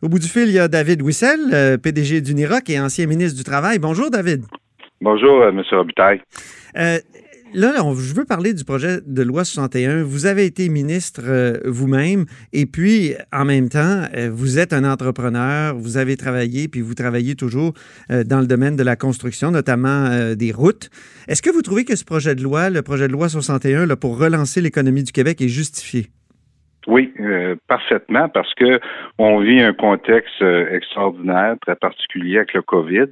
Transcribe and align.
Au 0.00 0.08
bout 0.08 0.20
du 0.20 0.28
fil, 0.28 0.46
il 0.46 0.52
y 0.52 0.60
a 0.60 0.68
David 0.68 1.02
Wissel, 1.02 1.40
euh, 1.52 1.76
PDG 1.76 2.20
d'Uniroc 2.20 2.70
et 2.70 2.78
ancien 2.78 3.06
ministre 3.06 3.36
du 3.36 3.42
Travail. 3.42 3.80
Bonjour, 3.80 4.10
David. 4.10 4.44
Bonjour, 5.00 5.42
euh, 5.42 5.48
M. 5.48 5.60
Robitaille. 5.72 6.22
Euh, 6.76 6.98
là, 7.52 7.72
je 7.76 8.14
veux 8.14 8.24
parler 8.24 8.54
du 8.54 8.62
projet 8.62 8.98
de 9.04 9.22
loi 9.24 9.44
61. 9.44 10.04
Vous 10.04 10.26
avez 10.26 10.44
été 10.44 10.68
ministre 10.68 11.60
vous-même 11.64 12.26
et 12.52 12.66
puis, 12.66 13.14
en 13.32 13.44
même 13.44 13.68
temps, 13.68 14.04
vous 14.30 14.60
êtes 14.60 14.72
un 14.72 14.84
entrepreneur, 14.84 15.74
vous 15.74 15.96
avez 15.96 16.16
travaillé, 16.16 16.68
puis 16.68 16.80
vous 16.80 16.94
travaillez 16.94 17.34
toujours 17.34 17.72
dans 18.08 18.38
le 18.38 18.46
domaine 18.46 18.76
de 18.76 18.84
la 18.84 18.94
construction, 18.94 19.50
notamment 19.50 20.34
des 20.36 20.52
routes. 20.52 20.90
Est-ce 21.26 21.42
que 21.42 21.50
vous 21.50 21.62
trouvez 21.62 21.84
que 21.84 21.96
ce 21.96 22.04
projet 22.04 22.36
de 22.36 22.42
loi, 22.44 22.70
le 22.70 22.82
projet 22.82 23.08
de 23.08 23.12
loi 23.12 23.28
61, 23.28 23.86
là, 23.86 23.96
pour 23.96 24.16
relancer 24.16 24.60
l'économie 24.60 25.02
du 25.02 25.10
Québec, 25.10 25.40
est 25.40 25.48
justifié? 25.48 26.08
Oui, 26.86 27.12
euh, 27.20 27.56
parfaitement, 27.66 28.28
parce 28.28 28.54
que 28.54 28.80
on 29.18 29.40
vit 29.40 29.60
un 29.60 29.74
contexte 29.74 30.40
euh, 30.40 30.74
extraordinaire, 30.74 31.56
très 31.60 31.76
particulier 31.76 32.38
avec 32.38 32.54
le 32.54 32.62
COVID. 32.62 33.06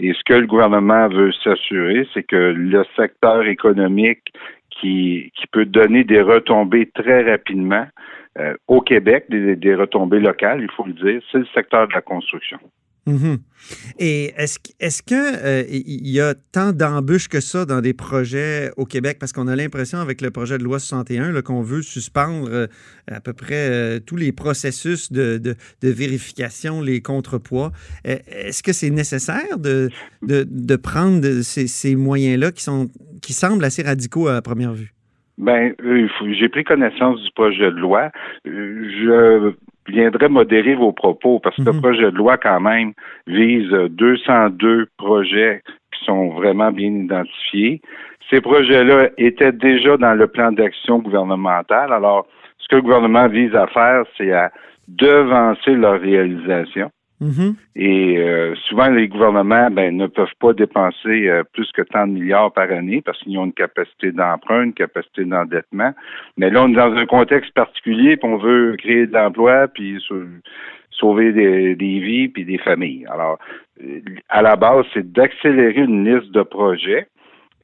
Et 0.00 0.12
ce 0.12 0.22
que 0.24 0.34
le 0.34 0.46
gouvernement 0.46 1.08
veut 1.08 1.32
s'assurer, 1.32 2.06
c'est 2.12 2.24
que 2.24 2.36
le 2.36 2.84
secteur 2.96 3.46
économique 3.46 4.32
qui, 4.70 5.32
peut 5.52 5.64
donner 5.64 6.02
des 6.02 6.20
retombées 6.20 6.90
très 6.94 7.30
rapidement 7.30 7.86
euh, 8.38 8.54
au 8.66 8.80
Québec, 8.80 9.26
des, 9.28 9.54
des 9.54 9.74
retombées 9.74 10.18
locales, 10.18 10.60
il 10.60 10.70
faut 10.72 10.84
le 10.84 10.94
dire, 10.94 11.22
c'est 11.30 11.38
le 11.38 11.46
secteur 11.54 11.86
de 11.86 11.94
la 11.94 12.00
construction. 12.00 12.58
Mhm. 13.06 13.38
Et 13.98 14.32
est-ce 14.36 14.58
est 14.80 15.02
qu'il 15.02 15.16
euh, 15.16 15.62
y 15.68 16.20
a 16.20 16.34
tant 16.52 16.72
d'embûches 16.72 17.28
que 17.28 17.40
ça 17.40 17.66
dans 17.66 17.80
des 17.80 17.92
projets 17.92 18.70
au 18.76 18.86
Québec? 18.86 19.18
Parce 19.20 19.32
qu'on 19.32 19.46
a 19.46 19.56
l'impression 19.56 19.98
avec 19.98 20.22
le 20.22 20.30
projet 20.30 20.56
de 20.56 20.64
loi 20.64 20.78
61 20.78 21.42
qu'on 21.42 21.60
veut 21.60 21.82
suspendre 21.82 22.48
euh, 22.50 22.66
à 23.10 23.20
peu 23.20 23.32
près 23.32 23.68
euh, 23.70 24.00
tous 24.00 24.16
les 24.16 24.32
processus 24.32 25.12
de, 25.12 25.54
vérification, 25.82 26.80
les 26.80 27.02
contrepoids. 27.02 27.72
Est-ce 28.04 28.62
que 28.62 28.72
c'est 28.72 28.90
nécessaire 28.90 29.58
de, 29.58 29.90
de, 30.22 30.76
prendre 30.76 31.42
ces, 31.42 31.66
ces 31.66 31.94
moyens-là 31.94 32.52
qui, 32.52 32.62
sont, 32.62 32.88
qui 33.22 33.32
semblent 33.32 33.64
assez 33.64 33.82
radicaux 33.82 34.28
à 34.28 34.40
première 34.42 34.72
vue? 34.72 34.94
Ben, 35.36 35.74
j'ai 36.38 36.48
pris 36.48 36.64
connaissance 36.64 37.20
du 37.22 37.30
projet 37.32 37.70
de 37.70 37.76
loi. 37.76 38.10
Je 38.44 39.52
viendrais 39.86 40.28
modérer 40.28 40.74
vos 40.74 40.92
propos 40.92 41.40
parce 41.40 41.56
que 41.56 41.62
le 41.62 41.72
mhm. 41.72 41.80
projet 41.80 42.10
de 42.10 42.16
loi, 42.16 42.36
quand 42.36 42.60
même, 42.60 42.92
vise 43.26 43.70
202 43.70 44.86
projets 44.96 45.62
qui 45.92 46.04
sont 46.04 46.30
vraiment 46.30 46.72
bien 46.72 46.90
identifiés. 46.90 47.80
Ces 48.30 48.40
projets-là 48.40 49.10
étaient 49.18 49.52
déjà 49.52 49.96
dans 49.96 50.14
le 50.14 50.26
plan 50.26 50.52
d'action 50.52 50.98
gouvernemental. 50.98 51.92
Alors, 51.92 52.26
ce 52.58 52.68
que 52.68 52.76
le 52.76 52.82
gouvernement 52.82 53.28
vise 53.28 53.54
à 53.54 53.66
faire, 53.66 54.04
c'est 54.16 54.32
à 54.32 54.50
devancer 54.88 55.74
leur 55.74 56.00
réalisation. 56.00 56.90
Mm-hmm. 57.22 57.54
Et 57.76 58.18
euh, 58.18 58.54
souvent, 58.68 58.90
les 58.90 59.08
gouvernements 59.08 59.70
ben, 59.70 59.96
ne 59.96 60.06
peuvent 60.06 60.34
pas 60.40 60.52
dépenser 60.52 61.28
euh, 61.28 61.44
plus 61.52 61.70
que 61.72 61.82
tant 61.82 62.06
de 62.06 62.12
milliards 62.12 62.52
par 62.52 62.70
année 62.70 63.02
parce 63.02 63.18
qu'ils 63.20 63.38
ont 63.38 63.46
une 63.46 63.52
capacité 63.52 64.10
d'emprunt, 64.10 64.64
une 64.64 64.74
capacité 64.74 65.24
d'endettement. 65.24 65.92
Mais 66.36 66.50
là, 66.50 66.64
on 66.64 66.68
est 66.68 66.74
dans 66.74 66.92
un 66.92 67.06
contexte 67.06 67.52
particulier, 67.54 68.16
puis 68.16 68.28
on 68.28 68.36
veut 68.36 68.76
créer 68.78 69.06
de 69.06 69.12
l'emploi, 69.12 69.68
puis 69.68 70.02
sauver 70.90 71.32
des, 71.32 71.74
vies, 71.74 72.28
puis 72.28 72.44
des 72.44 72.58
familles. 72.58 73.06
Alors, 73.10 73.38
à 74.28 74.42
la 74.42 74.56
base, 74.56 74.84
c'est 74.92 75.12
d'accélérer 75.12 75.82
une 75.82 76.04
liste 76.04 76.32
de 76.32 76.42
projets. 76.42 77.06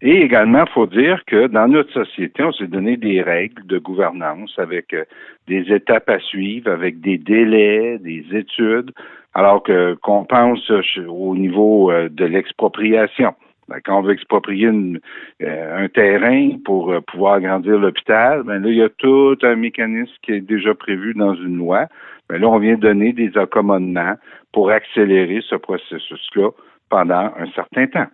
Et 0.02 0.22
également, 0.22 0.64
il 0.66 0.72
faut 0.72 0.86
dire 0.86 1.22
que 1.26 1.46
dans 1.46 1.68
notre 1.68 1.92
société, 1.92 2.42
on 2.42 2.52
s'est 2.52 2.66
donné 2.66 2.96
des 2.96 3.20
règles 3.20 3.66
de 3.66 3.78
gouvernance 3.78 4.58
avec 4.58 4.94
euh, 4.94 5.04
des 5.46 5.70
étapes 5.74 6.08
à 6.08 6.18
suivre, 6.20 6.70
avec 6.70 7.00
des 7.00 7.18
délais, 7.18 7.98
des 7.98 8.24
études 8.32 8.92
alors 9.34 9.62
que 9.62 9.94
qu'on 10.02 10.24
pense 10.24 10.70
au 11.08 11.36
niveau 11.36 11.90
euh, 11.90 12.08
de 12.08 12.24
l'expropriation. 12.24 13.34
Ben, 13.68 13.78
quand 13.84 14.00
on 14.00 14.02
veut 14.02 14.12
exproprier 14.12 14.66
euh, 14.66 15.84
un 15.84 15.88
terrain 15.88 16.50
pour 16.64 16.90
euh, 16.90 17.00
pouvoir 17.00 17.34
agrandir 17.34 17.78
l'hôpital, 17.78 18.42
ben 18.42 18.60
là, 18.60 18.68
il 18.68 18.76
y 18.76 18.82
a 18.82 18.88
tout 18.88 19.36
un 19.42 19.54
mécanisme 19.54 20.12
qui 20.22 20.32
est 20.32 20.40
déjà 20.40 20.74
prévu 20.74 21.14
dans 21.14 21.34
une 21.34 21.58
loi. 21.58 21.86
Ben 22.28 22.40
là, 22.40 22.48
on 22.48 22.58
vient 22.58 22.76
donner 22.76 23.12
des 23.12 23.36
accommodements 23.38 24.14
pour 24.52 24.70
accélérer 24.70 25.40
ce 25.48 25.54
processus-là 25.54 26.50
pendant 26.88 27.32
un 27.38 27.46
certain 27.54 27.86
temps. 27.86 28.08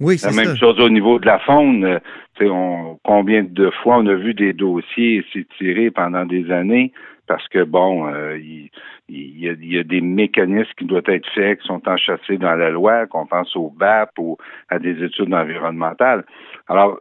Oui, 0.00 0.18
c'est 0.18 0.30
La 0.30 0.44
même 0.44 0.56
chose 0.56 0.78
au 0.78 0.90
niveau 0.90 1.18
de 1.18 1.26
la 1.26 1.38
faune. 1.40 1.98
On, 2.40 2.98
combien 3.02 3.42
de 3.42 3.70
fois 3.82 3.96
on 3.98 4.06
a 4.06 4.14
vu 4.14 4.32
des 4.32 4.52
dossiers 4.52 5.24
s'étirer 5.32 5.90
pendant 5.90 6.24
des 6.24 6.52
années 6.52 6.92
parce 7.28 7.46
que, 7.48 7.62
bon, 7.62 8.08
euh, 8.08 8.38
il, 8.38 8.70
y 9.08 9.78
a, 9.78 9.84
des 9.84 10.00
mécanismes 10.00 10.72
qui 10.76 10.86
doivent 10.86 11.02
être 11.06 11.28
faits, 11.34 11.60
qui 11.60 11.66
sont 11.66 11.86
enchâssés 11.86 12.38
dans 12.38 12.54
la 12.54 12.70
loi, 12.70 13.06
qu'on 13.06 13.26
pense 13.26 13.54
au 13.54 13.70
BAP 13.70 14.18
ou 14.18 14.36
à 14.68 14.78
des 14.78 15.02
études 15.04 15.32
environnementales. 15.32 16.24
Alors, 16.66 16.98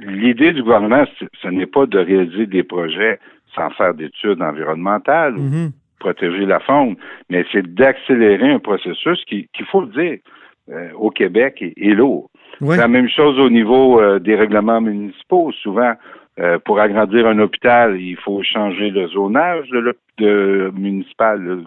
l'idée 0.00 0.52
du 0.52 0.62
gouvernement, 0.62 1.04
ce 1.42 1.48
n'est 1.48 1.66
pas 1.66 1.86
de 1.86 1.98
réaliser 1.98 2.46
des 2.46 2.62
projets 2.62 3.18
sans 3.54 3.70
faire 3.70 3.92
d'études 3.94 4.40
environnementales 4.40 5.36
ou 5.36 5.42
mm-hmm. 5.42 5.70
protéger 5.98 6.46
la 6.46 6.60
faune, 6.60 6.96
mais 7.28 7.44
c'est 7.52 7.66
d'accélérer 7.74 8.52
un 8.52 8.60
processus 8.60 9.22
qui, 9.26 9.48
qu'il 9.52 9.66
faut 9.66 9.82
le 9.82 9.88
dire, 9.88 10.18
euh, 10.70 10.90
au 10.94 11.10
Québec 11.10 11.60
est, 11.60 11.94
lourd. 11.94 12.30
C'est 12.60 12.76
la 12.76 12.88
même 12.88 13.08
chose 13.08 13.38
au 13.40 13.50
niveau 13.50 14.00
euh, 14.00 14.20
des 14.20 14.36
règlements 14.36 14.80
municipaux. 14.80 15.50
Souvent, 15.52 15.94
euh, 16.38 16.58
pour 16.64 16.80
agrandir 16.80 17.26
un 17.26 17.38
hôpital, 17.38 18.00
il 18.00 18.16
faut 18.16 18.42
changer 18.42 18.90
le 18.90 19.08
zonage 19.08 19.68
de, 20.18 20.70
municipal, 20.74 21.64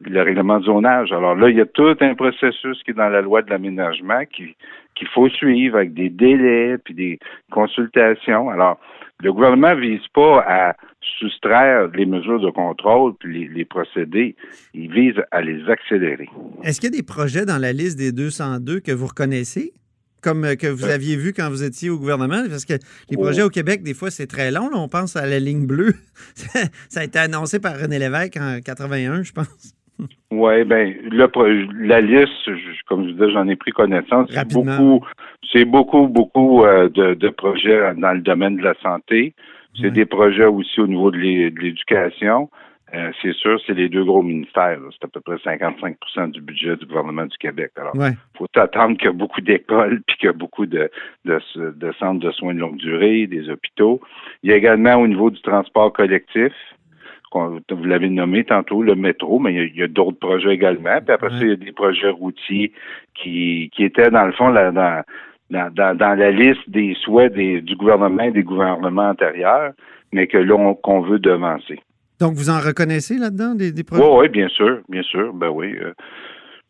le, 0.00 0.22
règlement 0.22 0.60
de 0.60 0.64
zonage. 0.64 1.12
Alors 1.12 1.34
là, 1.34 1.50
il 1.50 1.56
y 1.56 1.60
a 1.60 1.66
tout 1.66 1.96
un 2.00 2.14
processus 2.14 2.82
qui 2.84 2.92
est 2.92 2.94
dans 2.94 3.08
la 3.08 3.20
loi 3.20 3.42
de 3.42 3.50
l'aménagement 3.50 4.22
qu'il 4.26 5.08
faut 5.08 5.28
suivre 5.28 5.76
avec 5.76 5.92
des 5.94 6.08
délais 6.08 6.78
puis 6.78 6.94
des 6.94 7.18
consultations. 7.50 8.48
Alors, 8.48 8.78
le 9.22 9.32
gouvernement 9.32 9.74
ne 9.74 9.80
vise 9.80 10.06
pas 10.14 10.44
à 10.46 10.76
soustraire 11.18 11.88
les 11.88 12.06
mesures 12.06 12.40
de 12.40 12.50
contrôle 12.50 13.14
puis 13.18 13.48
les, 13.48 13.64
procédés. 13.64 14.36
Il 14.74 14.92
vise 14.92 15.20
à 15.30 15.40
les 15.40 15.68
accélérer. 15.68 16.28
Est-ce 16.62 16.80
qu'il 16.80 16.90
y 16.90 16.94
a 16.94 16.98
des 16.98 17.06
projets 17.06 17.44
dans 17.44 17.58
la 17.58 17.72
liste 17.72 17.98
des 17.98 18.12
202 18.12 18.80
que 18.80 18.92
vous 18.92 19.06
reconnaissez? 19.06 19.72
Comme 20.26 20.44
euh, 20.44 20.56
que 20.56 20.66
vous 20.66 20.86
euh. 20.86 20.94
aviez 20.94 21.16
vu 21.16 21.32
quand 21.32 21.48
vous 21.48 21.62
étiez 21.62 21.88
au 21.88 21.98
gouvernement? 21.98 22.42
Parce 22.48 22.64
que 22.64 22.74
les 23.10 23.16
projets 23.16 23.42
oh. 23.42 23.46
au 23.46 23.50
Québec, 23.50 23.84
des 23.84 23.94
fois, 23.94 24.10
c'est 24.10 24.26
très 24.26 24.50
long. 24.50 24.70
On 24.74 24.88
pense 24.88 25.14
à 25.14 25.24
la 25.24 25.38
ligne 25.38 25.66
bleue. 25.66 25.94
Ça 26.88 27.00
a 27.00 27.04
été 27.04 27.18
annoncé 27.20 27.60
par 27.60 27.78
René 27.78 28.00
Lévesque 28.00 28.36
en 28.36 28.58
81, 28.64 29.22
je 29.22 29.32
pense. 29.32 29.72
Oui, 30.30 30.62
bien, 30.64 30.92
la 31.80 32.02
liste, 32.02 32.50
comme 32.86 33.06
je 33.06 33.12
disais, 33.12 33.30
j'en 33.32 33.48
ai 33.48 33.56
pris 33.56 33.70
connaissance. 33.70 34.28
C'est 34.30 34.52
beaucoup, 34.52 35.00
c'est 35.50 35.64
beaucoup, 35.64 36.06
beaucoup 36.06 36.64
euh, 36.64 36.90
de, 36.90 37.28
projets 37.30 37.94
dans 37.96 38.12
le 38.12 38.20
domaine 38.20 38.58
de 38.58 38.62
la 38.62 38.74
santé. 38.82 39.34
C'est 39.80 39.90
des 39.90 40.04
projets 40.04 40.44
aussi 40.44 40.80
au 40.80 40.86
niveau 40.86 41.10
de 41.10 41.16
l'éducation. 41.16 42.50
Euh, 42.94 43.10
c'est 43.20 43.32
sûr, 43.34 43.60
c'est 43.66 43.74
les 43.74 43.88
deux 43.88 44.04
gros 44.04 44.22
ministères. 44.22 44.78
C'est 44.92 45.04
à 45.04 45.08
peu 45.08 45.20
près 45.20 45.36
55% 45.36 46.30
du 46.30 46.40
budget 46.40 46.76
du 46.76 46.86
gouvernement 46.86 47.26
du 47.26 47.36
Québec. 47.36 47.72
Alors, 47.76 47.94
il 47.96 48.16
faut 48.38 48.46
attendre 48.54 48.96
qu'il 48.96 49.06
y 49.06 49.08
a 49.08 49.12
beaucoup 49.12 49.40
d'écoles 49.40 50.02
puis 50.06 50.16
qu'il 50.16 50.26
y 50.26 50.30
a 50.30 50.32
beaucoup 50.32 50.66
de, 50.66 50.88
de, 51.24 51.92
centres 51.98 52.20
de 52.20 52.30
soins 52.30 52.54
de 52.54 52.60
longue 52.60 52.76
durée, 52.76 53.26
des 53.26 53.50
hôpitaux. 53.50 54.00
Il 54.42 54.50
y 54.50 54.52
a 54.52 54.56
également 54.56 54.94
au 54.94 55.08
niveau 55.08 55.30
du 55.30 55.40
transport 55.42 55.92
collectif, 55.92 56.52
vous 57.70 57.84
l'avez 57.84 58.08
nommé 58.08 58.44
tantôt, 58.44 58.82
le 58.82 58.94
métro, 58.94 59.38
mais 59.38 59.54
il 59.54 59.76
y 59.76 59.82
a, 59.82 59.88
d'autres 59.88 60.18
projets 60.18 60.54
également. 60.54 61.00
Puis 61.04 61.12
après 61.12 61.30
ça, 61.30 61.38
il 61.40 61.48
y 61.48 61.52
a 61.52 61.56
des 61.56 61.72
projets 61.72 62.10
routiers 62.10 62.72
qui, 63.14 63.70
qui 63.74 63.84
étaient, 63.84 64.10
dans 64.10 64.24
le 64.24 64.32
fond, 64.32 64.48
là, 64.48 64.70
dans, 64.70 65.02
dans, 65.50 65.96
dans, 65.96 66.18
la 66.18 66.30
liste 66.30 66.68
des 66.68 66.94
souhaits 66.94 67.34
des, 67.34 67.60
du 67.60 67.76
gouvernement 67.76 68.24
et 68.24 68.30
des 68.30 68.42
gouvernements 68.42 69.10
antérieurs, 69.10 69.72
mais 70.12 70.26
que 70.26 70.38
là, 70.38 70.74
qu'on 70.82 71.00
veut 71.00 71.18
devancer. 71.18 71.80
Donc, 72.20 72.34
vous 72.34 72.50
en 72.50 72.60
reconnaissez 72.60 73.18
là-dedans 73.18 73.54
des, 73.54 73.72
des 73.72 73.84
projets? 73.84 74.02
Oui, 74.02 74.10
oui, 74.20 74.28
bien 74.28 74.48
sûr, 74.48 74.80
bien 74.88 75.02
sûr. 75.02 75.32
Ben 75.34 75.50
oui. 75.50 75.76
Euh, 75.76 75.92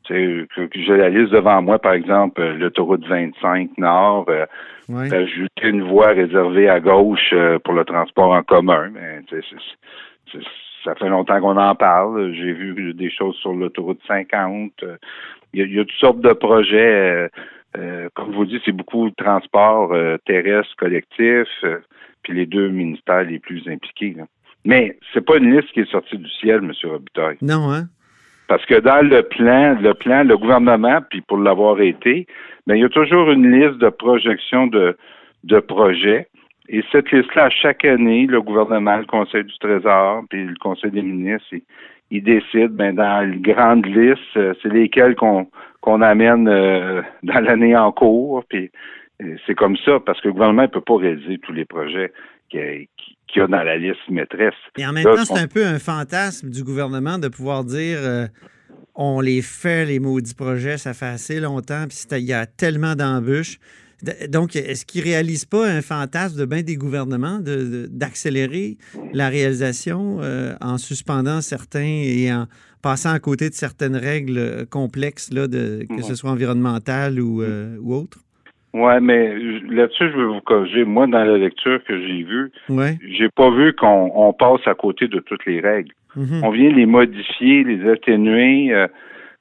j'ai 0.08 0.96
la 0.96 1.08
liste 1.08 1.32
devant 1.32 1.62
moi, 1.62 1.78
par 1.78 1.93
exemple, 1.93 2.40
euh, 2.40 2.54
l'autoroute 2.54 3.06
25 3.06 3.70
Nord, 3.78 4.26
euh, 4.28 4.46
ajouter 4.88 5.69
une 5.69 5.82
voie 5.82 6.08
réservée 6.08 6.69
à 6.69 6.81
gauche 6.81 7.31
euh, 7.32 7.58
pour 7.58 7.75
le 7.75 7.84
transport 7.84 8.32
en 8.32 8.43
commun. 8.43 8.90
Mais, 8.93 9.20
ça 10.84 10.94
fait 10.94 11.08
longtemps 11.08 11.40
qu'on 11.40 11.56
en 11.56 11.75
parle. 11.75 12.32
J'ai 12.34 12.52
vu 12.52 12.94
des 12.94 13.10
choses 13.10 13.34
sur 13.37 13.52
l'autoroute 13.52 14.00
50. 14.06 14.84
Il 15.52 15.72
y, 15.72 15.81
a, 15.81 15.84
toutes 15.84 15.92
sortes 15.99 16.20
de 16.20 16.32
projets. 16.32 17.28
comme 18.14 18.32
vous 18.32 18.46
dites, 18.46 18.62
c'est 18.64 18.72
beaucoup 18.72 19.10
de 19.10 19.14
transport 19.16 19.92
terrestre 20.26 20.76
collectif, 20.76 21.49
puis 22.22 22.34
les 22.34 22.46
deux 22.46 22.69
ministères 22.69 23.25
les 23.25 23.40
plus 23.40 23.66
impliqués. 23.69 24.14
Là. 24.16 24.26
Mais 24.66 24.98
c'est 25.14 25.24
pas 25.24 25.36
une 25.36 25.56
liste 25.56 25.70
qui 25.72 25.80
est 25.80 25.90
sortie 25.90 26.18
du 26.18 26.28
ciel, 26.28 26.56
M. 26.56 26.72
Robitaille. 26.84 27.38
Non, 27.40 27.70
hein? 27.72 27.84
Parce 28.48 28.66
que 28.66 28.78
dans 28.80 29.08
le 29.08 29.22
plan, 29.22 29.76
le 29.80 29.94
plan, 29.94 30.24
le 30.24 30.36
gouvernement, 30.36 31.00
puis 31.08 31.20
pour 31.20 31.38
l'avoir 31.38 31.80
été, 31.80 32.26
ben, 32.66 32.74
il 32.74 32.82
y 32.82 32.84
a 32.84 32.88
toujours 32.88 33.30
une 33.30 33.50
liste 33.50 33.78
de 33.78 33.88
projections 33.88 34.66
de, 34.66 34.96
de 35.44 35.60
projets. 35.60 36.28
Et 36.68 36.82
cette 36.90 37.10
liste-là, 37.12 37.48
chaque 37.50 37.84
année, 37.84 38.26
le 38.26 38.42
gouvernement, 38.42 38.96
le 38.96 39.06
Conseil 39.06 39.44
du 39.44 39.56
Trésor, 39.58 40.24
puis 40.28 40.44
le 40.44 40.56
Conseil 40.60 40.90
des 40.90 41.02
ministres, 41.02 41.54
ils 42.10 42.22
décident, 42.22 42.74
ben, 42.74 42.94
dans 42.94 43.22
une 43.22 43.40
grande 43.40 43.86
liste, 43.86 44.36
euh, 44.36 44.52
c'est 44.62 44.72
lesquels 44.72 45.14
qu'on 45.14 45.48
qu'on 45.80 46.02
amène 46.02 46.48
euh, 46.48 47.02
dans 47.22 47.38
l'année 47.38 47.76
en 47.76 47.92
cours. 47.92 48.44
Puis 48.48 48.72
c'est 49.46 49.54
comme 49.54 49.76
ça, 49.76 50.00
parce 50.00 50.20
que 50.20 50.28
le 50.28 50.32
gouvernement 50.32 50.62
ne 50.62 50.66
peut 50.66 50.80
pas 50.80 50.96
réaliser 50.96 51.38
tous 51.38 51.52
les 51.52 51.64
projets 51.64 52.12
qu'il 52.50 52.88
y 53.37 53.40
a 53.40 53.46
dans 53.46 53.62
la 53.62 53.76
liste 53.76 53.98
maîtresse. 54.10 54.54
Et 54.78 54.87
en 54.87 54.93
même 54.93 55.04
temps, 55.04 55.25
c'est 55.25 55.38
un 55.38 55.48
peu 55.48 55.64
un 55.64 55.78
fantasme 55.78 56.50
du 56.50 56.64
gouvernement 56.64 57.19
de 57.19 57.28
pouvoir 57.28 57.64
dire 57.64 58.28
on 58.96 59.20
les 59.20 59.43
fait, 59.43 59.84
les 59.84 60.00
maudits 60.00 60.34
projets, 60.34 60.78
ça 60.78 60.94
fait 60.94 61.06
assez 61.06 61.38
longtemps, 61.38 61.84
puis 61.88 61.98
il 62.12 62.25
y 62.25 62.32
a 62.32 62.46
tellement 62.46 62.94
d'embûches. 62.94 63.58
Donc, 64.28 64.56
est-ce 64.56 64.84
qu'ils 64.84 65.02
ne 65.02 65.06
réalisent 65.06 65.46
pas 65.46 65.66
un 65.66 65.81
fantasme 65.81 66.38
de 66.38 66.44
bien 66.44 66.62
des 66.62 66.76
gouvernements 66.76 67.40
d'accélérer 67.40 68.76
la 69.12 69.28
réalisation 69.28 70.19
euh, 70.20 70.54
en 70.60 70.76
suspendant 70.76 71.40
certains 71.40 71.81
et 71.81 72.32
en 72.32 72.46
passant 72.82 73.12
à 73.12 73.19
côté 73.19 73.49
de 73.49 73.54
certaines 73.54 73.96
règles 73.96 74.66
complexes, 74.66 75.32
là, 75.32 75.49
de, 75.49 75.87
que 75.88 76.02
ce 76.02 76.14
soit 76.14 76.31
environnementales 76.31 77.20
ou, 77.20 77.42
euh, 77.42 77.78
ou 77.81 77.94
autres? 77.94 78.19
Oui, 78.78 78.93
mais 79.00 79.34
là-dessus, 79.70 80.11
je 80.11 80.17
veux 80.17 80.26
vous 80.26 80.40
corriger. 80.43 80.84
Moi, 80.84 81.06
dans 81.06 81.25
la 81.25 81.38
lecture 81.38 81.82
que 81.84 81.99
j'ai 81.99 82.23
vue, 82.25 82.52
ouais. 82.69 82.99
j'ai 83.08 83.31
pas 83.31 83.50
vu 83.50 83.73
qu'on 83.73 84.34
passe 84.38 84.67
à 84.67 84.75
côté 84.75 85.08
de 85.08 85.19
toutes 85.20 85.46
les 85.46 85.61
règles. 85.61 85.93
Mm-hmm. 86.14 86.44
On 86.44 86.50
vient 86.50 86.70
les 86.70 86.84
modifier, 86.84 87.64
les 87.64 87.88
atténuer. 87.88 88.75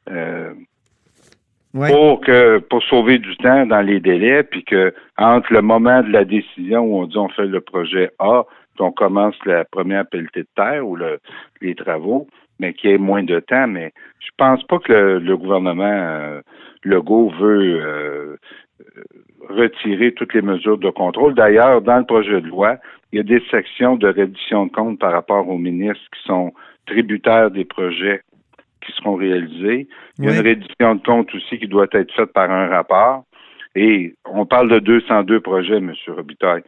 Euh, 0.09 0.53
pour 1.73 2.21
que 2.21 2.59
pour 2.59 2.81
sauver 2.83 3.17
du 3.17 3.35
temps 3.37 3.65
dans 3.65 3.81
les 3.81 3.99
délais, 3.99 4.43
puis 4.43 4.63
que 4.63 4.93
entre 5.17 5.51
le 5.51 5.61
moment 5.61 6.01
de 6.01 6.09
la 6.09 6.23
décision 6.23 6.81
où 6.81 7.01
on 7.01 7.05
dit 7.05 7.17
on 7.17 7.27
fait 7.27 7.47
le 7.47 7.59
projet 7.59 8.11
A, 8.19 8.43
puis 8.75 8.83
on 8.83 8.91
commence 8.91 9.35
la 9.45 9.65
première 9.65 10.05
pelletée 10.07 10.43
de 10.43 10.47
terre 10.55 10.87
ou 10.87 10.95
le, 10.95 11.19
les 11.61 11.75
travaux, 11.75 12.27
mais 12.59 12.73
qu'il 12.73 12.91
y 12.91 12.93
ait 12.93 12.97
moins 12.97 13.23
de 13.23 13.39
temps. 13.41 13.67
Mais 13.67 13.91
je 14.19 14.29
pense 14.37 14.63
pas 14.63 14.79
que 14.79 14.93
le, 14.93 15.37
gouvernement 15.37 15.83
euh, 15.83 16.41
Legault 16.83 17.29
veut 17.39 17.81
euh, 17.81 18.37
retirer 19.49 20.13
toutes 20.13 20.33
les 20.33 20.41
mesures 20.41 20.77
de 20.77 20.89
contrôle. 20.89 21.33
D'ailleurs, 21.33 21.81
dans 21.81 21.97
le 21.97 22.05
projet 22.05 22.41
de 22.41 22.47
loi, 22.47 22.77
il 23.11 23.17
y 23.17 23.19
a 23.19 23.23
des 23.23 23.43
sections 23.49 23.95
de 23.95 24.07
reddition 24.07 24.65
de 24.65 24.71
comptes 24.71 24.99
par 24.99 25.11
rapport 25.11 25.47
aux 25.47 25.57
ministres 25.57 26.03
qui 26.13 26.23
sont 26.25 26.53
tributaires 26.85 27.51
des 27.51 27.65
projets 27.65 28.21
qui 28.85 28.91
seront 28.93 29.15
réalisés. 29.15 29.87
Il 30.19 30.25
y 30.25 30.27
a 30.27 30.35
une 30.35 30.45
reddition 30.45 30.95
de 30.95 31.01
compte 31.01 31.33
aussi 31.33 31.57
qui 31.57 31.67
doit 31.67 31.87
être 31.91 32.13
faite 32.13 32.33
par 32.33 32.51
un 32.51 32.67
rapport. 32.67 33.23
Et 33.75 34.15
on 34.25 34.45
parle 34.45 34.69
de 34.69 34.79
202 34.79 35.39
projets, 35.41 35.77
M. 35.77 35.93
Robitaille. 36.07 36.63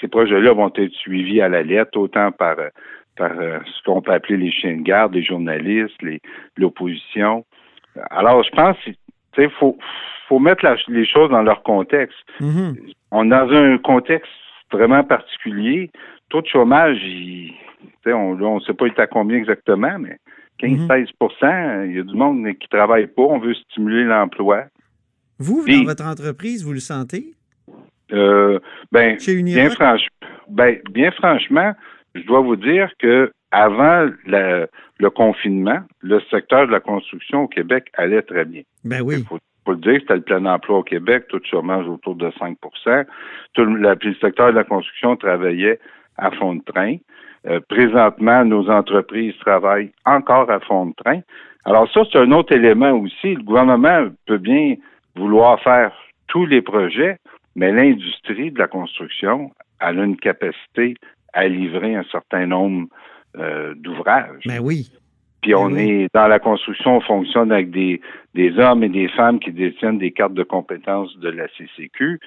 ces 0.00 0.08
projets-là 0.08 0.52
vont 0.52 0.72
être 0.76 0.92
suivis 0.92 1.40
à 1.40 1.48
la 1.48 1.62
lettre, 1.62 1.98
autant 1.98 2.30
par, 2.30 2.56
par 3.16 3.32
euh, 3.38 3.58
ce 3.64 3.82
qu'on 3.84 4.02
peut 4.02 4.12
appeler 4.12 4.36
les 4.36 4.52
chiens 4.52 4.76
de 4.76 4.82
garde, 4.82 5.14
les 5.14 5.24
journalistes, 5.24 5.96
l'opposition. 6.56 7.44
Alors, 8.10 8.42
je 8.44 8.50
pense 8.50 8.76
qu'il 9.34 9.50
faut, 9.58 9.76
faut 10.28 10.38
mettre 10.38 10.66
les 10.88 11.06
choses 11.06 11.30
dans 11.30 11.42
leur 11.42 11.62
contexte. 11.62 12.18
Mm-hmm. 12.40 12.92
On 13.10 13.26
est 13.26 13.28
dans 13.28 13.48
un 13.52 13.78
contexte 13.78 14.30
vraiment 14.72 15.04
particulier. 15.04 15.90
Taux 16.30 16.42
de 16.42 16.46
chômage, 16.46 16.98
on 18.06 18.34
ne 18.34 18.60
sait 18.60 18.74
pas 18.74 18.86
à 18.96 19.06
combien 19.06 19.38
exactement, 19.38 19.98
mais 19.98 20.18
15-16 20.60 20.88
mhm. 20.88 21.90
il 21.90 21.96
y 21.96 21.98
a 21.98 22.02
du 22.02 22.14
monde 22.14 22.44
qui 22.58 22.68
ne 22.72 22.76
travaille 22.76 23.06
pas. 23.06 23.22
On 23.22 23.38
veut 23.38 23.54
stimuler 23.54 24.04
l'emploi. 24.04 24.64
Vous, 25.38 25.64
dans 25.66 25.84
votre 25.84 26.06
entreprise, 26.06 26.64
vous 26.64 26.72
le 26.72 26.80
sentez? 26.80 27.34
Euh, 28.12 28.58
ben, 28.92 29.16
bien, 29.26 29.68
ben, 30.48 30.78
bien 30.90 31.10
franchement, 31.10 31.72
je 32.14 32.22
dois 32.22 32.40
vous 32.40 32.56
dire 32.56 32.90
que 32.98 33.32
avant 33.50 34.08
le 34.26 35.10
confinement, 35.10 35.80
le 36.00 36.20
secteur 36.30 36.66
de 36.66 36.72
la 36.72 36.80
construction 36.80 37.44
au 37.44 37.48
Québec 37.48 37.90
allait 37.94 38.22
très 38.22 38.44
bien. 38.44 38.62
Ben 38.84 39.00
oui. 39.02 39.16
Il 39.18 39.24
faut, 39.24 39.38
le 39.68 39.76
dire, 39.76 40.00
c'était 40.00 40.16
le 40.16 40.20
plein 40.22 40.44
emploi 40.46 40.78
au 40.78 40.82
Québec, 40.82 41.26
tout 41.28 41.40
chômage 41.48 41.86
autour 41.88 42.16
de 42.16 42.30
5 42.38 42.58
tout 43.54 43.64
le 43.64 43.96
secteur 44.20 44.50
de 44.50 44.56
la 44.56 44.64
construction 44.64 45.16
travaillait 45.16 45.78
à 46.18 46.30
fond 46.32 46.56
de 46.56 46.62
train. 46.62 46.96
Euh, 47.46 47.60
présentement, 47.68 48.44
nos 48.44 48.68
entreprises 48.70 49.34
travaillent 49.38 49.92
encore 50.04 50.50
à 50.50 50.60
fond 50.60 50.86
de 50.86 50.94
train. 50.94 51.20
Alors 51.64 51.90
ça, 51.92 52.02
c'est 52.10 52.18
un 52.18 52.32
autre 52.32 52.52
élément 52.52 52.92
aussi. 52.92 53.34
Le 53.34 53.42
gouvernement 53.42 54.08
peut 54.26 54.38
bien 54.38 54.74
vouloir 55.14 55.60
faire 55.60 55.92
tous 56.26 56.46
les 56.46 56.62
projets, 56.62 57.18
mais 57.54 57.72
l'industrie 57.72 58.50
de 58.50 58.58
la 58.58 58.66
construction, 58.66 59.50
elle 59.80 60.00
a 60.00 60.04
une 60.04 60.16
capacité 60.16 60.94
à 61.34 61.48
livrer 61.48 61.94
un 61.94 62.04
certain 62.10 62.46
nombre 62.46 62.88
euh, 63.36 63.74
d'ouvrages. 63.76 64.42
Mais 64.46 64.58
ben 64.58 64.64
oui. 64.64 64.90
Puis 65.42 65.52
ben 65.52 65.58
on 65.60 65.76
est 65.76 66.06
dans 66.14 66.28
la 66.28 66.38
construction, 66.38 66.96
on 66.96 67.00
fonctionne 67.00 67.52
avec 67.52 67.70
des, 67.70 68.00
des 68.34 68.58
hommes 68.58 68.82
et 68.82 68.88
des 68.88 69.08
femmes 69.08 69.38
qui 69.38 69.52
détiennent 69.52 69.98
des 69.98 70.12
cartes 70.12 70.34
de 70.34 70.44
compétences 70.44 71.16
de 71.18 71.28
la 71.28 71.46
CCQ. 71.48 72.20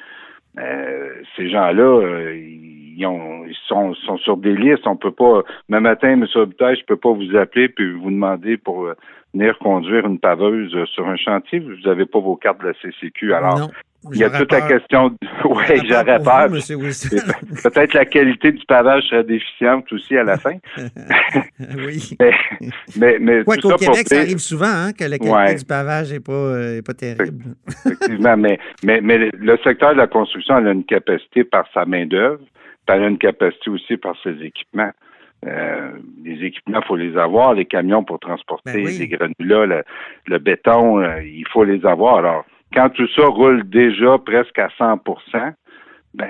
Euh, 0.60 1.10
ces 1.36 1.50
gens-là, 1.50 2.02
euh, 2.02 2.36
ils, 2.36 3.06
ont, 3.06 3.46
ils 3.46 3.58
sont, 3.68 3.94
sont, 3.94 4.18
sur 4.18 4.38
des 4.38 4.56
listes. 4.56 4.88
On 4.88 4.96
peut 4.96 5.12
pas. 5.12 5.44
Même 5.70 5.84
matin, 5.84 6.10
M. 6.10 6.26
Robitaille, 6.34 6.78
je 6.78 6.86
peux 6.86 6.98
pas 6.98 7.12
vous 7.12 7.36
appeler 7.36 7.70
puis 7.70 7.92
vous 7.94 8.10
demander 8.10 8.58
pour 8.58 8.90
venir 9.34 9.58
conduire 9.60 10.06
une 10.06 10.20
paveuse 10.20 10.76
sur 10.94 11.08
un 11.08 11.16
chantier. 11.16 11.60
Vous 11.60 11.76
n'avez 11.86 12.06
pas 12.06 12.20
vos 12.20 12.36
cartes 12.36 12.60
de 12.62 12.68
la 12.68 12.74
CCQ. 12.74 13.34
Alors, 13.34 13.70
il 14.14 14.20
y 14.20 14.24
a 14.24 14.30
toute 14.30 14.52
la 14.52 14.62
question. 14.62 15.16
Oui, 15.46 15.64
j'aurais 15.88 16.22
peur. 16.22 16.50
Peut-être 17.64 17.94
la 17.94 18.06
qualité 18.06 18.52
du 18.52 18.66
pavage 18.66 19.04
serait 19.04 19.24
déficiente 19.24 19.92
aussi 19.94 20.18
à 20.18 20.24
la 20.24 20.38
fin. 20.38 20.56
oui. 21.60 22.18
mais, 22.98 23.18
mais, 23.20 23.44
Quoi 23.44 23.56
qu'au 23.58 23.76
Québec, 23.76 24.08
ça 24.08 24.20
arrive 24.20 24.40
souvent 24.40 24.66
hein, 24.66 24.92
que 24.94 25.06
la 25.06 25.18
qualité 25.18 25.56
du 25.56 25.66
pavage 25.66 26.12
n'est 26.12 26.20
pas, 26.20 26.34
euh, 26.34 26.82
pas 26.82 26.94
terrible. 26.94 27.56
Effectivement, 27.86 28.36
mais, 28.36 28.60
mais, 28.84 29.00
mais 29.02 29.30
le 29.34 29.58
secteur 29.64 29.94
de 29.94 29.98
la 29.98 30.08
construction 30.08 30.56
a 30.56 30.60
une 30.60 30.84
capacité 30.84 31.44
par 31.44 31.66
sa 31.74 31.86
main-d'œuvre, 31.86 32.42
elle 32.88 33.04
a 33.04 33.08
une 33.08 33.18
capacité 33.18 33.70
aussi 33.70 33.98
par 33.98 34.16
ses 34.24 34.42
équipements. 34.44 34.92
Euh, 35.46 35.92
les 36.24 36.46
équipements, 36.46 36.80
il 36.82 36.88
faut 36.88 36.96
les 36.96 37.16
avoir, 37.18 37.54
les 37.54 37.66
camions 37.66 38.04
pour 38.04 38.20
transporter 38.20 38.74
ben 38.74 38.86
les 38.86 39.08
granulats, 39.08 39.84
le, 40.26 40.40
béton, 40.40 41.00
euh, 41.00 41.22
il 41.22 41.46
faut 41.48 41.64
les 41.64 41.86
avoir. 41.86 42.18
Alors, 42.18 42.46
quand 42.74 42.90
tout 42.90 43.08
ça 43.16 43.26
roule 43.26 43.68
déjà 43.70 44.18
presque 44.18 44.58
à 44.60 44.68
100% 44.80 45.54
ben, 46.14 46.28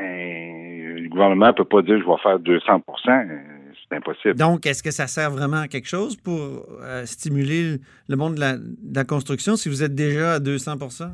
le 1.01 1.10
gouvernement 1.10 1.48
ne 1.48 1.51
peut 1.51 1.66
pas 1.66 1.81
dire 1.81 2.00
je 2.00 2.06
vais 2.06 2.18
faire 2.22 2.39
200% 2.39 3.57
c'est 3.89 3.98
impossible. 3.98 4.36
Donc, 4.36 4.66
est-ce 4.66 4.84
que 4.84 4.92
ça 4.92 5.07
sert 5.07 5.31
vraiment 5.31 5.62
à 5.62 5.68
quelque 5.68 5.88
chose 5.88 6.16
pour 6.18 6.66
euh, 6.81 7.06
stimuler 7.06 7.78
le 8.10 8.16
monde 8.16 8.36
de 8.36 8.42
la, 8.42 9.03
construction 9.03 9.56
si 9.56 9.70
vous 9.70 9.84
êtes 9.84 9.96
déjà 9.96 10.34
à 10.34 10.39
200% 10.39 11.10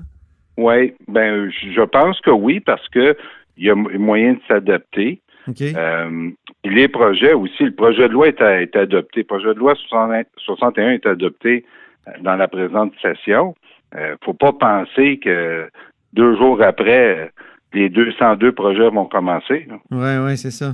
Oui, 0.58 0.94
ben, 1.08 1.52
je 1.52 1.82
pense 1.82 2.20
que 2.22 2.32
oui, 2.32 2.60
parce 2.60 2.88
que 2.90 3.16
il 3.58 3.66
y 3.66 3.70
a 3.70 3.76
moyen 3.76 4.34
de 4.34 4.40
s'adapter. 4.48 5.22
Euh, 5.62 6.30
les 6.64 6.88
projets 6.88 7.34
aussi, 7.34 7.66
le 7.66 7.76
projet 7.76 8.08
de 8.08 8.14
loi 8.14 8.30
est, 8.30 8.76
adopté. 8.76 9.20
Le 9.20 9.26
projet 9.26 9.54
de 9.54 9.60
loi 9.60 9.76
61 9.76 10.92
est 10.92 11.06
adopté 11.06 11.66
euh, 12.08 12.12
dans 12.22 12.36
la 12.36 12.48
présente 12.48 12.94
session. 13.02 13.54
Euh, 13.96 14.16
faut 14.24 14.34
pas 14.34 14.54
penser 14.54 15.20
que 15.24 15.70
deux 16.14 16.36
jours 16.38 16.62
après, 16.62 17.32
les 17.74 17.90
202 17.90 18.52
projets 18.52 18.90
vont 18.90 19.06
commencer. 19.06 19.68
Oui, 19.92 20.18
oui, 20.26 20.38
c'est 20.38 20.52
ça. 20.52 20.74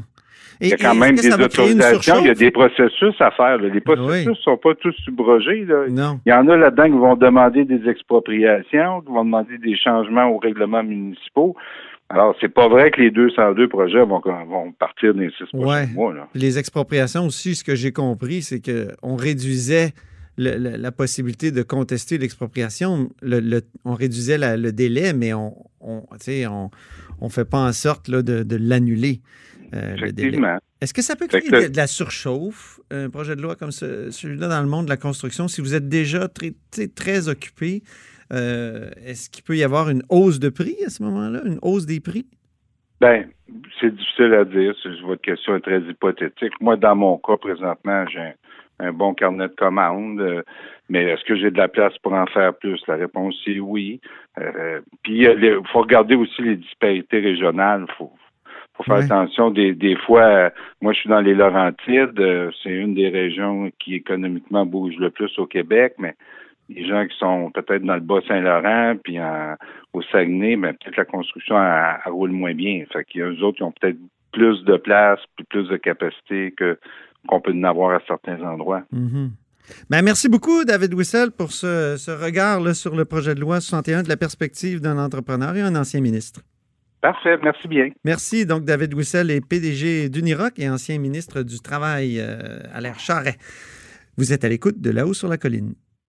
il 0.62 0.70
y 0.70 0.74
a 0.74 0.78
quand 0.78 0.96
même 0.96 1.16
des 1.16 1.34
autorisations, 1.34 2.20
il 2.20 2.28
y 2.28 2.30
a 2.30 2.34
des 2.34 2.52
processus 2.52 3.16
à 3.20 3.32
faire. 3.32 3.58
Les 3.58 3.82
processus 3.82 4.28
ne 4.28 4.34
sont 4.36 4.58
pas 4.58 4.76
tous 4.76 4.94
subrogés. 5.04 5.66
Non. 5.90 6.20
Il 6.26 6.30
y 6.30 6.34
en 6.34 6.48
a 6.48 6.58
là-dedans 6.58 6.86
qui 6.86 6.98
vont 6.98 7.16
demander 7.16 7.66
des 7.66 7.90
expropriations, 7.90 9.02
qui 9.02 9.08
vont 9.08 9.26
demander 9.26 9.58
des 9.58 9.78
changements 9.78 10.30
aux 10.30 10.38
règlements 10.38 10.84
municipaux. 10.84 11.56
Alors, 12.12 12.36
c'est 12.42 12.50
pas 12.50 12.68
vrai 12.68 12.90
que 12.90 13.02
les 13.02 13.12
202 13.12 13.68
projets 13.68 14.04
vont, 14.04 14.20
vont 14.20 14.72
partir 14.72 15.14
dans 15.14 15.20
les 15.22 15.30
six 15.38 15.46
prochains 15.54 15.86
mois. 15.94 16.12
Les 16.34 16.58
expropriations 16.58 17.26
aussi, 17.26 17.54
ce 17.54 17.64
que 17.64 17.76
j'ai 17.76 17.92
compris, 17.92 18.42
c'est 18.42 18.62
qu'on 18.62 19.16
réduisait 19.16 19.92
la, 20.40 20.92
possibilité 20.92 21.52
de 21.52 21.62
contester 21.64 22.18
l'expropriation, 22.18 23.10
on 23.86 23.94
réduisait 23.94 24.38
le 24.58 24.72
délai, 24.72 25.14
mais 25.14 25.34
on 25.34 25.56
ne 25.82 26.70
on, 27.20 27.30
fait 27.30 27.46
pas 27.46 27.60
en 27.60 27.74
sorte 27.74 28.10
de, 28.10 28.56
l'annuler. 28.56 29.22
Euh, 29.76 29.96
Est-ce 30.82 30.94
que 30.94 31.04
ça 31.04 31.16
peut 31.16 31.28
créer 31.28 31.70
de, 31.70 31.78
la 31.78 31.88
surchauffe, 31.88 32.80
un 32.90 33.10
projet 33.10 33.36
de 33.36 33.42
loi 33.42 33.56
comme 33.56 33.72
celui-là 33.72 34.48
dans 34.48 34.62
le 34.62 34.68
monde 34.68 34.86
de 34.86 34.90
la 34.90 34.98
construction, 34.98 35.48
si 35.48 35.62
vous 35.62 35.76
êtes 35.76 35.88
déjà 35.88 36.28
très, 36.28 36.54
très 36.96 37.28
occupé? 37.30 37.84
Euh, 38.32 38.90
est-ce 39.06 39.30
qu'il 39.30 39.44
peut 39.44 39.58
y 39.58 39.64
avoir 39.64 39.90
une 39.90 40.04
hausse 40.10 40.40
de 40.40 40.50
prix 40.50 40.78
à 40.86 40.90
ce 40.90 41.04
moment-là, 41.04 41.42
une 41.46 41.60
hausse 41.62 41.86
des 41.86 42.00
prix? 42.00 42.28
Ben, 43.02 43.28
c'est 43.80 43.96
difficile 43.96 44.34
à 44.34 44.46
dire. 44.46 44.74
Votre 45.06 45.22
question 45.22 45.56
est 45.56 45.62
très 45.62 45.82
hypothétique. 45.82 46.54
Moi, 46.62 46.76
dans 46.76 46.96
mon 46.96 47.18
cas, 47.18 47.38
présentement, 47.38 48.06
j'ai 48.08 48.34
un, 48.80 48.92
bon 48.92 49.14
carnet 49.14 49.48
de 49.48 49.56
commandes. 49.56 50.22
Euh, 50.22 50.44
mais 50.90 51.04
est-ce 51.04 51.24
que 51.24 51.36
j'ai 51.36 51.52
de 51.52 51.58
la 51.58 51.68
place 51.68 51.98
pour 52.00 52.14
en 52.14 52.26
faire 52.28 52.54
plus? 52.56 52.82
La 52.88 52.96
réponse 52.96 53.36
est 53.48 53.60
oui. 53.60 54.02
Euh, 54.40 54.82
puis 55.04 55.24
il 55.24 55.62
faut 55.72 55.82
regarder 55.82 56.16
aussi 56.16 56.42
les 56.42 56.56
disparités 56.56 57.20
régionales. 57.20 57.86
Il 57.88 57.94
faut, 57.96 58.12
faut 58.76 58.84
faire 58.84 58.96
attention. 58.96 59.52
Des, 59.52 59.74
des 59.74 59.96
fois, 59.96 60.52
moi, 60.82 60.94
je 60.94 61.00
suis 61.00 61.10
dans 61.10 61.22
les 61.22 61.36
Laurentides. 61.36 62.20
c'est 62.64 62.72
une 62.72 62.96
des 62.96 63.10
régions 63.10 63.70
qui 63.80 63.96
économiquement 63.96 64.66
bouge 64.66 64.96
le 64.98 65.12
plus 65.12 65.38
au 65.38 65.46
Québec, 65.46 65.94
mais 66.00 66.16
les 66.70 66.88
gens 66.88 67.06
qui 67.06 67.18
sont 67.18 67.52
peut-être 67.52 67.84
dans 67.84 67.96
le 67.96 68.02
Bas-Saint-Laurent, 68.02 68.96
puis 69.04 69.18
au 69.94 70.02
Saguenay, 70.04 70.56
ben, 70.56 70.74
peut-être 70.74 70.98
la 70.98 71.06
construction 71.06 71.56
roule 72.06 72.32
moins 72.32 72.54
bien. 72.54 72.84
Fait 72.92 73.04
qu'il 73.06 73.22
y 73.22 73.24
a 73.24 73.28
eux 73.28 73.44
autres 73.44 73.58
qui 73.58 73.64
ont 73.64 73.72
peut-être 73.72 73.98
plus 74.32 74.64
de 74.64 74.78
place, 74.78 75.20
puis 75.36 75.46
plus 75.50 75.68
de 75.68 75.78
capacité 75.78 76.54
que 76.58 76.78
qu'on 77.28 77.42
peut 77.42 77.54
en 77.54 77.64
avoir 77.64 77.96
à 77.96 78.00
certains 78.08 78.42
endroits. 78.42 78.84
Mm-hmm. 78.94 79.30
Ben, 79.90 80.02
merci 80.02 80.30
beaucoup, 80.30 80.64
David 80.64 80.94
Wissel, 80.94 81.32
pour 81.32 81.52
ce, 81.52 82.24
regard 82.24 82.60
là, 82.62 82.74
sur 82.74 82.96
le 82.96 83.06
projet 83.06 83.36
de 83.36 83.42
loi 83.42 83.60
61 83.60 84.04
de 84.04 84.10
la 84.10 84.18
perspective 84.18 84.80
d'un 84.80 84.98
entrepreneur 84.98 85.56
et 85.56 85.62
un 85.62 85.76
ancien 85.76 86.02
ministre. 86.02 86.42
Parfait, 87.02 87.38
merci 87.44 87.68
bien. 87.68 87.90
Merci. 88.04 88.46
Donc, 88.46 88.66
David 88.66 88.94
Wissel 88.94 89.32
est 89.32 89.46
PDG 89.46 90.10
d'Uniroc 90.10 90.60
et 90.60 90.70
ancien 90.70 90.98
ministre 90.98 91.44
du 91.44 91.60
Travail 91.60 92.20
euh, 92.20 92.60
à 92.74 92.82
l'air 92.82 93.00
Charret. 93.00 93.36
Vous 94.18 94.34
êtes 94.34 94.44
à 94.44 94.50
l'écoute 94.50 94.82
de 94.82 94.92
là-haut 94.92 95.14
sur 95.14 95.30
la 95.30 95.38
colline. 95.38 95.76